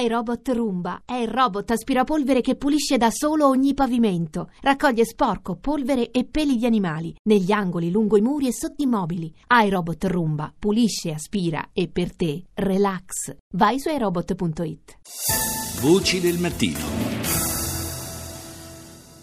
iRobot 0.00 0.48
Roomba 0.50 1.02
è 1.04 1.14
il 1.14 1.26
robot 1.26 1.72
aspirapolvere 1.72 2.40
che 2.40 2.54
pulisce 2.54 2.96
da 2.98 3.10
solo 3.10 3.48
ogni 3.48 3.74
pavimento. 3.74 4.50
Raccoglie 4.60 5.04
sporco, 5.04 5.56
polvere 5.56 6.12
e 6.12 6.24
peli 6.24 6.56
di 6.56 6.66
animali 6.66 7.14
negli 7.24 7.50
angoli, 7.50 7.90
lungo 7.90 8.16
i 8.16 8.20
muri 8.20 8.46
e 8.46 8.52
sotto 8.52 8.82
i 8.82 8.86
mobili. 8.86 9.32
iRobot 9.48 10.04
Roomba 10.04 10.52
pulisce, 10.56 11.10
aspira 11.10 11.70
e 11.72 11.88
per 11.88 12.14
te 12.14 12.44
relax. 12.54 13.36
Vai 13.54 13.80
su 13.80 13.88
iRobot.it. 13.88 14.98
Voci 15.80 16.20
del 16.20 16.38
mattino. 16.38 16.78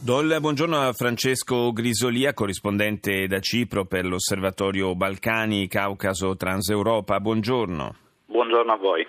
Do 0.01 0.19
il 0.19 0.37
buongiorno 0.39 0.77
a 0.77 0.93
Francesco 0.93 1.71
Grisolia, 1.71 2.33
corrispondente 2.33 3.27
da 3.27 3.39
Cipro 3.39 3.85
per 3.85 4.05
l'Osservatorio 4.05 4.93
Balcani, 4.93 5.67
Caucaso, 5.67 6.35
Transeuropa. 6.35 7.19
Buongiorno. 7.19 7.95
Buongiorno 8.25 8.71
a 8.71 8.77
voi. 8.77 9.07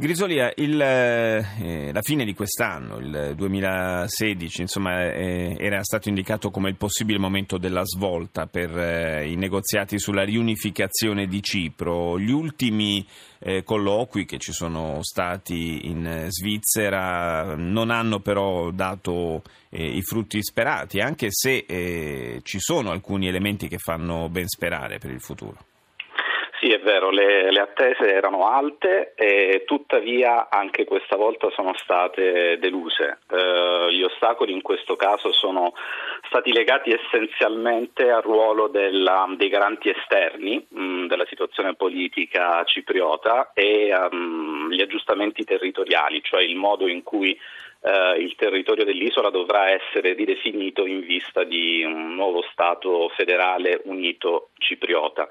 Grisolia, 0.00 0.52
il, 0.54 0.80
eh, 0.80 1.90
la 1.92 2.02
fine 2.02 2.24
di 2.24 2.32
quest'anno, 2.32 2.98
il 2.98 3.32
2016, 3.34 4.60
insomma, 4.60 5.12
eh, 5.12 5.56
era 5.58 5.82
stato 5.82 6.08
indicato 6.08 6.52
come 6.52 6.68
il 6.68 6.76
possibile 6.76 7.18
momento 7.18 7.58
della 7.58 7.84
svolta 7.84 8.46
per 8.46 8.78
eh, 8.78 9.28
i 9.28 9.34
negoziati 9.34 9.98
sulla 9.98 10.22
riunificazione 10.22 11.26
di 11.26 11.42
Cipro. 11.42 12.16
Gli 12.16 12.30
ultimi 12.30 13.04
eh, 13.40 13.64
colloqui 13.64 14.24
che 14.24 14.38
ci 14.38 14.52
sono 14.52 15.02
stati 15.02 15.88
in 15.88 16.26
Svizzera 16.28 17.56
non 17.56 17.90
hanno 17.90 18.20
però 18.20 18.70
dato 18.70 19.42
eh, 19.68 19.84
i 19.84 20.02
frutti 20.02 20.40
sperati, 20.44 21.00
anche 21.00 21.26
se 21.32 21.64
eh, 21.66 22.38
ci 22.44 22.60
sono 22.60 22.92
alcuni 22.92 23.26
elementi 23.26 23.66
che 23.66 23.78
fanno 23.78 24.28
ben 24.28 24.46
sperare 24.46 24.98
per 24.98 25.10
il 25.10 25.20
futuro. 25.20 25.58
Sì, 26.60 26.72
è 26.72 26.80
vero, 26.80 27.10
le, 27.10 27.52
le, 27.52 27.60
attese 27.60 28.12
erano 28.12 28.48
alte 28.48 29.12
e 29.14 29.62
tuttavia 29.64 30.48
anche 30.50 30.84
questa 30.84 31.14
volta 31.14 31.48
sono 31.50 31.72
state 31.76 32.58
deluse. 32.58 33.20
Eh, 33.30 33.92
gli 33.92 34.02
ostacoli 34.02 34.52
in 34.52 34.62
questo 34.62 34.96
caso 34.96 35.32
sono 35.32 35.72
stati 36.26 36.52
legati 36.52 36.90
essenzialmente 36.90 38.10
al 38.10 38.22
ruolo 38.22 38.66
della, 38.66 39.32
dei 39.36 39.48
garanti 39.48 39.88
esterni 39.88 40.66
mh, 40.68 40.82
mm, 40.82 41.06
della 41.06 41.26
situazione 41.26 41.74
politica 41.76 42.64
cipriota 42.64 43.52
e 43.54 43.94
um, 44.10 44.74
aggiustamenti 44.80 45.44
territoriali, 45.44 46.20
cioè 46.22 46.42
il 46.42 46.56
modo 46.56 46.88
in 46.88 47.04
cui 47.04 47.38
eh, 47.82 48.16
il 48.18 48.34
territorio 48.34 48.84
dell'isola 48.84 49.30
dovrà 49.30 49.70
essere 49.70 50.14
ridefinito 50.14 50.86
in 50.86 51.00
vista 51.00 51.44
di 51.44 51.84
un 51.84 52.14
nuovo 52.14 52.42
Stato 52.50 53.08
federale 53.10 53.80
unito 53.84 54.50
cipriota. 54.58 55.28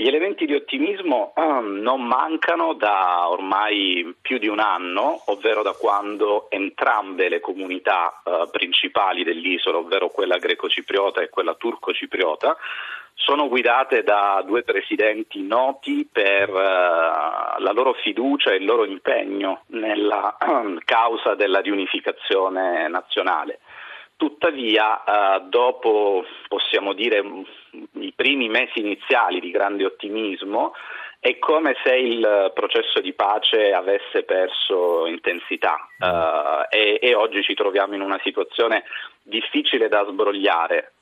Gli 0.00 0.08
elementi 0.08 0.46
di 0.46 0.54
ottimismo 0.54 1.34
um, 1.36 1.76
non 1.82 2.00
mancano 2.00 2.72
da 2.72 3.28
ormai 3.28 4.16
più 4.18 4.38
di 4.38 4.48
un 4.48 4.58
anno, 4.58 5.24
ovvero 5.26 5.60
da 5.60 5.74
quando 5.74 6.48
entrambe 6.48 7.28
le 7.28 7.40
comunità 7.40 8.22
uh, 8.24 8.48
principali 8.50 9.24
dell'isola, 9.24 9.76
ovvero 9.76 10.08
quella 10.08 10.38
greco-cipriota 10.38 11.20
e 11.20 11.28
quella 11.28 11.52
turco-cipriota, 11.52 12.56
sono 13.12 13.46
guidate 13.48 14.02
da 14.02 14.42
due 14.46 14.62
presidenti 14.62 15.42
noti 15.42 16.08
per 16.10 16.48
uh, 16.48 17.60
la 17.60 17.72
loro 17.74 17.92
fiducia 17.92 18.52
e 18.52 18.56
il 18.56 18.64
loro 18.64 18.86
impegno 18.86 19.64
nella 19.66 20.34
uh, 20.40 20.78
causa 20.82 21.34
della 21.34 21.60
riunificazione 21.60 22.88
nazionale. 22.88 23.58
Tuttavia, 24.20 25.02
eh, 25.02 25.44
dopo 25.48 26.26
possiamo 26.46 26.92
dire 26.92 27.24
i 27.92 28.12
primi 28.14 28.50
mesi 28.50 28.80
iniziali 28.80 29.40
di 29.40 29.50
grande 29.50 29.86
ottimismo, 29.86 30.74
è 31.18 31.38
come 31.38 31.74
se 31.82 31.96
il 31.96 32.52
processo 32.54 33.00
di 33.00 33.14
pace 33.14 33.72
avesse 33.72 34.24
perso 34.24 35.06
intensità. 35.06 35.88
Uh, 35.98 36.66
e, 36.68 36.98
e, 37.00 37.14
oggi 37.14 37.42
ci 37.42 37.54
troviamo 37.54 37.94
in 37.94 38.02
una 38.02 38.20
situazione 38.22 38.84
difficile 39.22 39.88
da 39.88 40.04
sbrogliare 40.06 40.92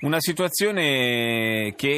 una 0.00 0.20
situazione 0.20 1.74
che 1.76 1.88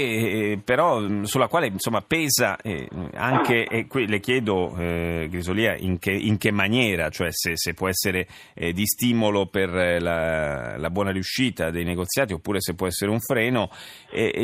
eh, 0.52 0.60
però 0.62 1.24
sulla 1.24 1.46
quale 1.46 1.68
insomma, 1.68 2.00
pesa 2.00 2.56
eh, 2.56 2.88
anche, 3.14 3.64
e 3.64 3.86
qui 3.86 4.08
le 4.08 4.18
chiedo 4.18 4.76
eh, 4.76 5.28
Grisolia 5.30 5.76
in 5.76 5.98
che, 5.98 6.10
in 6.10 6.36
che, 6.36 6.50
maniera, 6.50 7.10
cioè 7.10 7.28
se, 7.30 7.56
se 7.56 7.74
può 7.74 7.88
essere 7.88 8.26
eh, 8.54 8.72
di 8.72 8.86
stimolo 8.86 9.46
per 9.46 9.70
la, 9.70 10.76
la, 10.76 10.90
buona 10.90 11.10
riuscita 11.10 11.70
dei 11.70 11.84
negoziati 11.84 12.32
oppure 12.32 12.60
se 12.60 12.74
può 12.74 12.86
essere 12.86 13.10
un 13.10 13.20
freno, 13.20 13.70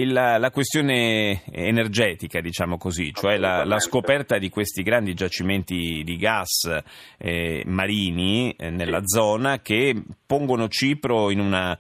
la, 0.07 0.39
la, 0.39 0.51
questione 0.51 1.43
energetica 1.51 2.41
diciamo 2.41 2.79
così, 2.79 3.13
cioè 3.13 3.39
la, 3.39 3.65
la, 3.65 3.81
scoperta 3.81 4.39
di 4.39 4.51
questi 4.51 4.83
grandi 4.83 5.15
giacimenti 5.15 6.03
di 6.05 6.17
gas 6.17 6.71
eh, 7.19 7.63
marini 7.67 8.53
eh, 8.57 8.71
nella 8.71 9.01
zona 9.05 9.61
che 9.61 9.95
pongono 10.29 10.69
Cipro 10.69 11.31
in 11.31 11.41
una 11.41 11.77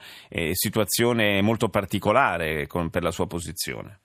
situazione 0.52 1.42
molto 1.42 1.68
particolare 1.68 2.66
con, 2.66 2.88
per 2.88 3.02
la 3.02 3.10
sua 3.10 3.26
posizione. 3.26 4.00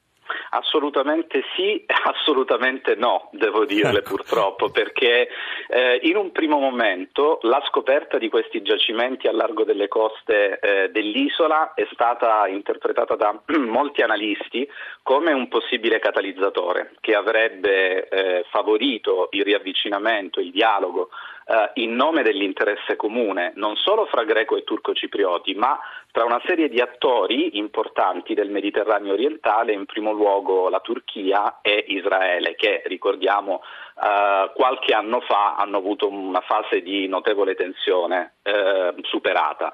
Assolutamente 0.56 1.44
sì, 1.56 1.84
assolutamente 1.88 2.96
no, 2.96 3.30
devo 3.32 3.66
dirle 3.66 4.00
ecco. 4.00 4.16
purtroppo, 4.16 4.70
perché 4.70 5.28
eh, 5.68 6.00
in 6.04 6.16
un 6.16 6.32
primo 6.32 6.60
momento 6.60 7.40
la 7.42 7.62
scoperta 7.68 8.20
di 8.20 8.30
questi 8.30 8.62
giacimenti 8.62 9.28
a 9.28 9.32
largo 9.32 9.64
delle 9.64 9.88
coste 9.88 10.60
eh, 10.60 10.90
dell'isola 10.92 11.74
è 11.74 11.88
stata 11.92 12.48
interpretata 12.48 13.16
da 13.16 13.42
molti 13.58 14.04
analisti 14.04 14.68
come 15.02 15.34
un 15.34 15.48
possibile 15.48 15.98
catalizzatore 15.98 16.94
che 17.02 17.16
avrebbe 17.16 18.08
eh, 18.08 18.46
favorito 18.52 19.30
il 19.32 19.44
riavvicinamento, 19.44 20.40
il 20.40 20.52
dialogo 20.52 21.10
eh, 21.46 21.82
in 21.82 21.96
nome 21.96 22.24
dell'interesse 22.24 22.96
comune, 22.96 23.54
non 23.56 23.76
solo 23.76 24.06
fra 24.06 24.24
greco 24.24 24.56
e 24.56 24.64
turco 24.64 24.94
ciprioti, 24.94 25.54
ma 25.56 25.80
tra 26.12 26.26
una 26.26 26.42
serie 26.46 26.70
di 26.70 26.80
attori 26.80 27.58
importanti 27.58 28.34
del 28.34 28.52
Mediterraneo 28.52 29.14
orientale, 29.14 29.74
in 29.74 29.86
primo 29.86 30.12
luogo 30.12 30.70
la 30.70 30.80
Turchia 30.80 31.60
e 31.62 31.86
Israele, 31.88 32.56
che 32.56 32.84
ricordiamo 32.86 33.62
eh, 33.96 34.52
qualche 34.54 34.94
anno 34.94 35.22
fa 35.22 35.56
hanno 35.56 35.78
avuto 35.78 36.08
una 36.08 36.42
fase 36.42 36.82
di 36.82 37.08
notevole 37.08 37.56
tensione 37.56 38.36
eh, 38.44 38.94
superata. 39.02 39.74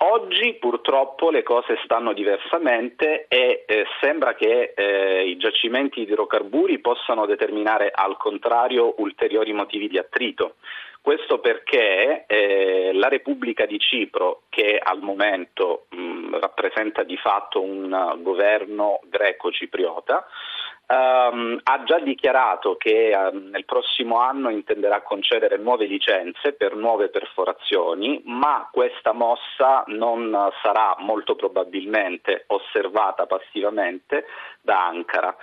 Oggi 0.00 0.56
purtroppo 0.60 1.30
le 1.30 1.42
cose 1.42 1.78
stanno 1.84 2.12
diversamente 2.12 3.26
e 3.26 3.64
eh, 3.66 3.84
sembra 4.00 4.34
che 4.34 4.74
eh, 4.76 5.26
i 5.26 5.36
giacimenti 5.38 6.00
di 6.04 6.10
idrocarburi 6.10 6.80
possano 6.80 7.26
determinare 7.26 7.90
al 7.92 8.16
contrario 8.16 8.94
ulteriori 8.98 9.52
motivi 9.52 9.88
di 9.88 9.98
attrito. 9.98 10.56
Questo 11.00 11.38
perché 11.38 12.26
eh, 12.26 12.90
la 12.92 13.08
Repubblica 13.08 13.64
di 13.64 13.78
Cipro, 13.78 14.42
che 14.48 14.78
al 14.82 15.00
momento 15.00 15.86
mh, 15.90 16.38
rappresenta 16.38 17.02
di 17.02 17.16
fatto 17.16 17.62
un 17.62 18.18
governo 18.20 19.00
greco-cipriota, 19.04 20.26
Um, 20.90 21.60
ha 21.64 21.82
già 21.84 21.98
dichiarato 21.98 22.76
che 22.78 23.12
um, 23.14 23.50
nel 23.50 23.66
prossimo 23.66 24.20
anno 24.20 24.48
intenderà 24.48 25.02
concedere 25.02 25.58
nuove 25.58 25.84
licenze 25.84 26.54
per 26.54 26.74
nuove 26.76 27.10
perforazioni, 27.10 28.22
ma 28.24 28.66
questa 28.72 29.12
mossa 29.12 29.84
non 29.88 30.34
sarà 30.62 30.96
molto 31.00 31.34
probabilmente 31.34 32.44
osservata 32.46 33.26
passivamente 33.26 34.24
da 34.62 34.86
Ankara 34.86 35.36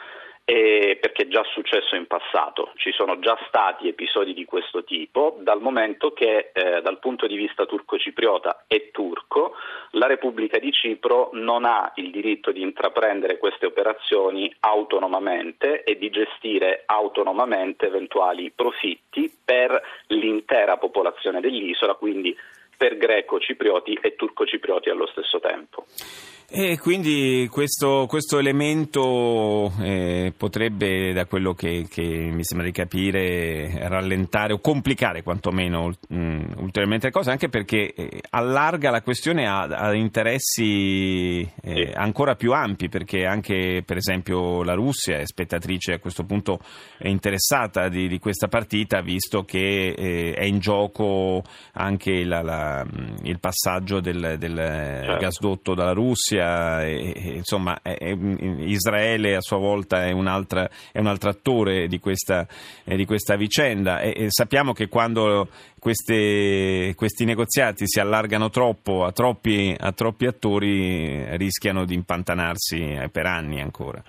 eh, 0.46 1.00
perché 1.02 1.24
è 1.24 1.28
già 1.28 1.44
successo 1.52 1.96
in 1.96 2.06
passato, 2.06 2.72
ci 2.76 2.92
sono 2.92 3.18
già 3.18 3.36
stati 3.48 3.88
episodi 3.88 4.34
di 4.34 4.46
questo 4.46 4.84
tipo, 4.84 5.38
dal 5.42 5.60
momento 5.60 6.12
che 6.12 6.52
eh, 6.54 6.82
dal 6.82 7.00
punto 7.00 7.26
di 7.26 7.36
vista 7.36 7.66
turco-cipriota 7.66 8.66
e 8.68 8.92
turco 8.92 9.56
la 9.92 10.06
Repubblica 10.06 10.60
di 10.60 10.72
Cipro 10.72 11.32
non 11.34 11.66
ha 11.66 11.92
il 11.96 12.12
diritto 12.12 12.52
di 12.52 12.62
intraprendere 12.62 13.40
queste 13.40 13.66
operazioni 13.66 14.54
autonomamente 14.60 15.84
e 15.84 15.98
di 15.98 16.12
gestire 16.12 16.84
autonomamente 16.86 17.88
eventuali 17.88 18.52
profitti 18.52 19.34
per 19.44 19.82
l'intera 20.08 20.78
popolazione 20.78 21.42
dell'isola, 21.42 21.96
quindi 21.96 22.38
per 22.78 22.98
greco-ciprioti 22.98 23.98
e 24.00 24.16
turco-ciprioti 24.16 24.90
allo 24.90 25.08
stesso 25.08 25.40
tempo. 25.40 25.86
E 26.58 26.80
quindi 26.80 27.50
questo, 27.52 28.06
questo 28.08 28.40
elemento 28.40 29.74
eh, 29.82 30.32
potrebbe, 30.38 31.12
da 31.12 31.26
quello 31.26 31.54
che, 31.54 31.86
che, 31.90 32.02
mi 32.02 32.46
sembra 32.46 32.66
di 32.66 32.72
capire, 32.72 33.90
rallentare 33.90 34.54
o 34.54 34.60
complicare 34.60 35.22
quantomeno 35.22 35.94
mh, 36.08 36.18
mm, 36.18 36.44
ulteriormente 36.60 37.08
le 37.08 37.12
cose, 37.12 37.30
anche 37.30 37.50
perché 37.50 37.94
eh, 37.94 38.22
allarga 38.30 38.90
la 38.90 39.02
questione 39.02 39.46
a, 39.46 39.64
a 39.64 39.94
interessi 39.96 41.42
eh, 41.62 41.92
ancora 41.94 42.36
più 42.36 42.54
ampi, 42.54 42.88
perché 42.88 43.26
anche 43.26 43.84
per 43.86 43.98
esempio 43.98 44.64
la 44.64 44.76
Russia 44.76 45.18
è 45.18 45.26
spettatrice 45.26 45.96
a 45.96 46.00
questo 46.00 46.24
punto 46.24 46.62
è 46.98 47.10
interessata 47.10 47.90
di, 47.90 48.08
di 48.08 48.18
questa 48.18 48.48
partita, 48.48 49.02
visto 49.02 49.44
che 49.44 49.90
eh, 49.90 50.34
è 50.34 50.44
in 50.46 50.60
gioco 50.60 51.44
anche 51.74 52.24
la, 52.24 52.42
la, 52.42 52.86
il 53.24 53.42
passaggio 53.42 54.00
del, 54.00 54.38
del 54.40 54.56
certo. 54.56 55.18
gasdotto 55.18 55.74
dalla 55.74 55.92
Russia 55.92 56.44
Russia, 56.46 56.84
e, 56.84 57.14
e, 57.16 57.30
insomma 57.36 57.80
è, 57.82 57.96
è, 57.98 58.16
Israele 58.60 59.36
a 59.36 59.42
sua 59.42 59.58
volta 59.58 60.06
è, 60.06 60.12
un 60.12 60.28
altro 60.28 61.30
attore 61.30 61.88
di 61.88 62.00
questa, 62.00 62.48
eh, 62.84 62.96
di 62.96 63.06
questa 63.06 63.36
vicenda 63.36 64.00
e, 64.00 64.28
sappiamo 64.30 64.74
che 64.74 64.88
quando 64.88 65.50
queste, 65.80 66.94
questi 66.96 67.26
negoziati 67.26 67.84
si 67.88 68.00
allargano 68.00 68.50
troppo 68.50 69.04
a 69.04 69.12
troppi, 69.12 69.76
a 69.78 69.92
troppi 69.92 70.26
attori 70.26 71.38
rischiano 71.38 71.86
di 71.86 71.94
impantanarsi 71.94 72.80
eh, 72.80 73.10
per 73.10 73.26
anni 73.26 73.62
ancora. 73.62 74.04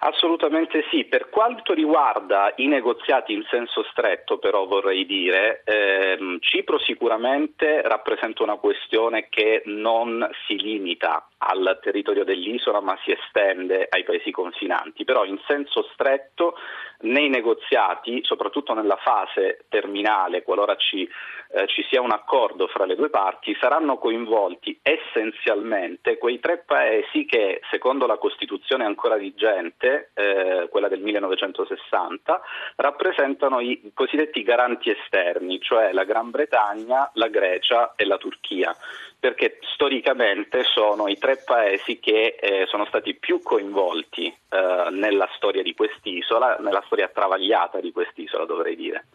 Assolutamente 0.00 0.84
sì, 0.90 1.04
per 1.04 1.30
quanto 1.30 1.72
riguarda 1.72 2.52
i 2.56 2.66
negoziati 2.66 3.32
in 3.32 3.44
senso 3.48 3.82
stretto 3.90 4.38
però 4.38 4.66
vorrei 4.66 5.06
dire, 5.06 5.62
ehm, 5.64 6.38
Cipro 6.40 6.78
sicuramente 6.78 7.80
rappresenta 7.82 8.42
una 8.42 8.56
questione 8.56 9.28
che 9.30 9.62
non 9.66 10.28
si 10.46 10.60
limita 10.60 11.28
al 11.38 11.78
territorio 11.82 12.24
dell'isola 12.24 12.80
ma 12.80 12.98
si 13.04 13.12
estende 13.12 13.86
ai 13.88 14.04
paesi 14.04 14.30
confinanti, 14.30 15.04
però 15.04 15.24
in 15.24 15.38
senso 15.46 15.88
stretto 15.92 16.54
nei 17.00 17.28
negoziati, 17.28 18.20
soprattutto 18.22 18.74
nella 18.74 18.96
fase 18.96 19.64
terminale, 19.68 20.42
qualora 20.42 20.76
ci, 20.76 21.02
eh, 21.02 21.66
ci 21.66 21.84
sia 21.90 22.00
un 22.00 22.12
accordo 22.12 22.66
fra 22.66 22.84
le 22.84 22.94
due 22.94 23.10
parti, 23.10 23.56
saranno 23.60 23.98
coinvolti 23.98 24.78
essenzialmente 24.82 26.18
quei 26.18 26.40
tre 26.40 26.58
paesi 26.58 27.24
che, 27.26 27.60
secondo 27.70 28.06
la 28.06 28.18
Costituzione 28.18 28.84
ancora 28.84 29.16
vigente, 29.16 30.10
eh, 30.14 30.68
quella 30.70 30.88
del 30.88 31.00
1960, 31.00 32.40
rappresentano 32.76 33.60
i 33.60 33.90
cosiddetti 33.94 34.42
garanti 34.42 34.90
esterni, 34.90 35.60
cioè 35.60 35.92
la 35.92 36.04
Gran 36.04 36.30
Bretagna, 36.30 37.10
la 37.14 37.28
Grecia 37.28 37.94
e 37.96 38.04
la 38.04 38.16
Turchia 38.16 38.74
perché 39.18 39.58
storicamente 39.74 40.62
sono 40.64 41.08
i 41.08 41.18
tre 41.18 41.42
paesi 41.44 41.98
che 41.98 42.36
eh, 42.40 42.66
sono 42.68 42.84
stati 42.86 43.14
più 43.14 43.42
coinvolti 43.42 44.26
eh, 44.26 44.88
nella 44.90 45.28
storia 45.36 45.62
di 45.62 45.74
quest'isola, 45.74 46.56
nella 46.60 46.82
storia 46.86 47.08
travagliata 47.08 47.80
di 47.80 47.92
quest'isola 47.92 48.44
dovrei 48.44 48.76
dire. 48.76 49.06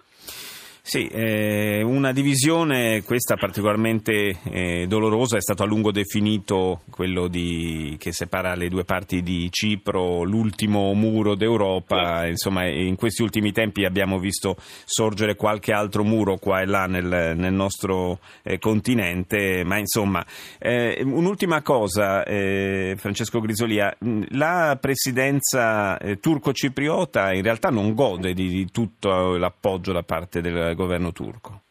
Sì, 0.83 1.05
eh, 1.05 1.83
una 1.83 2.11
divisione, 2.11 3.03
questa 3.03 3.35
particolarmente 3.35 4.39
eh, 4.43 4.87
dolorosa, 4.87 5.37
è 5.37 5.41
stato 5.41 5.61
a 5.61 5.67
lungo 5.67 5.91
definito 5.91 6.81
quello 6.89 7.27
di, 7.27 7.95
che 7.99 8.11
separa 8.11 8.55
le 8.55 8.67
due 8.67 8.83
parti 8.83 9.21
di 9.21 9.47
Cipro, 9.51 10.23
l'ultimo 10.23 10.91
muro 10.95 11.35
d'Europa, 11.35 12.25
insomma 12.25 12.67
in 12.67 12.95
questi 12.95 13.21
ultimi 13.21 13.51
tempi 13.51 13.85
abbiamo 13.85 14.17
visto 14.17 14.55
sorgere 14.83 15.35
qualche 15.35 15.71
altro 15.71 16.03
muro 16.03 16.37
qua 16.37 16.61
e 16.61 16.65
là 16.65 16.87
nel, 16.87 17.35
nel 17.37 17.53
nostro 17.53 18.19
eh, 18.41 18.57
continente, 18.57 19.63
ma 19.63 19.77
insomma 19.77 20.25
eh, 20.57 20.99
un'ultima 21.05 21.61
cosa 21.61 22.23
eh, 22.23 22.95
Francesco 22.97 23.39
Grisolia, 23.39 23.95
la 24.29 24.77
presidenza 24.81 25.99
eh, 25.99 26.19
turco-cipriota 26.19 27.33
in 27.33 27.43
realtà 27.43 27.69
non 27.69 27.93
gode 27.93 28.33
di, 28.33 28.47
di 28.47 28.71
tutto 28.71 29.37
l'appoggio 29.37 29.91
da 29.91 30.01
parte 30.01 30.41
del 30.41 30.70
governo 30.75 31.11
turco? 31.11 31.61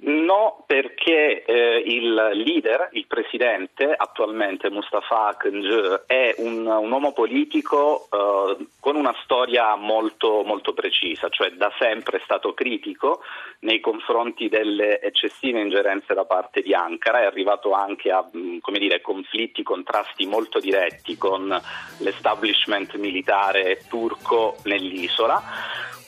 No, 0.00 0.62
perché 0.64 1.42
eh, 1.44 1.82
il 1.84 2.14
leader, 2.14 2.88
il 2.92 3.06
presidente, 3.08 3.92
attualmente 3.96 4.70
Mustafa 4.70 5.26
Akıncı, 5.26 6.04
è 6.06 6.34
un, 6.38 6.66
un 6.66 6.90
uomo 6.92 7.12
politico 7.12 8.06
eh, 8.08 8.66
con 8.78 8.94
una 8.94 9.14
storia 9.24 9.74
molto, 9.74 10.44
molto, 10.44 10.72
precisa, 10.72 11.28
cioè 11.30 11.50
da 11.50 11.72
sempre 11.80 12.18
è 12.18 12.20
stato 12.22 12.54
critico 12.54 13.22
nei 13.60 13.80
confronti 13.80 14.48
delle 14.48 15.00
eccessive 15.00 15.60
ingerenze 15.60 16.14
da 16.14 16.24
parte 16.24 16.62
di 16.62 16.72
Ankara, 16.72 17.22
è 17.22 17.24
arrivato 17.24 17.72
anche 17.72 18.12
a 18.12 18.24
mm, 18.24 18.58
dire, 18.78 19.00
conflitti, 19.00 19.64
contrasti 19.64 20.26
molto 20.26 20.60
diretti 20.60 21.16
con 21.18 21.60
l'establishment 21.98 22.94
militare 22.94 23.82
turco 23.88 24.58
nell'isola. 24.62 25.42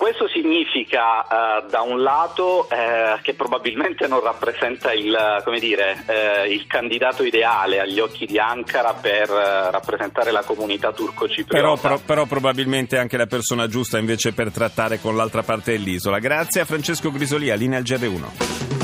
Questo 0.00 0.28
significa 0.28 1.26
uh, 1.28 1.68
da 1.68 1.82
un 1.82 2.00
lato 2.00 2.66
uh, 2.70 3.20
che 3.20 3.34
probabilmente 3.34 4.06
non 4.06 4.22
rappresenta 4.22 4.94
il, 4.94 5.14
dire, 5.58 6.04
uh, 6.06 6.50
il, 6.50 6.66
candidato 6.66 7.22
ideale 7.22 7.80
agli 7.80 8.00
occhi 8.00 8.24
di 8.24 8.38
Ankara 8.38 8.94
per 8.94 9.28
rappresentare 9.28 10.30
la 10.30 10.42
comunità 10.42 10.90
turco-cipriota. 10.92 11.54
Però, 11.54 11.76
però, 11.76 11.98
però, 12.02 12.24
probabilmente 12.24 12.96
anche 12.96 13.18
la 13.18 13.26
persona 13.26 13.66
giusta 13.66 13.98
invece 13.98 14.32
per 14.32 14.50
trattare 14.50 15.00
con 15.00 15.16
l'altra 15.16 15.42
parte 15.42 15.72
dell'isola. 15.72 16.18
Grazie 16.18 16.62
a 16.62 16.64
Francesco 16.64 17.10
Grisolia, 17.10 17.54
linea 17.54 17.76
al 17.76 17.84
GR1. 17.84 18.79